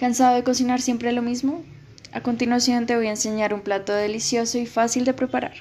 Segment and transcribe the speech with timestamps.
[0.00, 1.62] ¿Cansado de cocinar siempre lo mismo?
[2.14, 5.52] A continuación te voy a enseñar un plato delicioso y fácil de preparar.